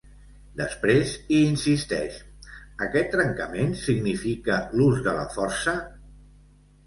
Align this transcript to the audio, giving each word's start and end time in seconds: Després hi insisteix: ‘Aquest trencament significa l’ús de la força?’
Després 0.59 1.11
hi 1.33 1.41
insisteix: 1.49 2.15
‘Aquest 2.87 3.11
trencament 3.15 3.77
significa 3.83 4.57
l’ús 4.79 5.03
de 5.09 5.13
la 5.19 5.27
força?’ 5.35 5.77